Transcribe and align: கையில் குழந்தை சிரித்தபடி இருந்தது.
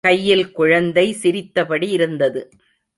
கையில் 0.01 0.51
குழந்தை 0.51 1.05
சிரித்தபடி 1.13 1.89
இருந்தது. 1.89 2.41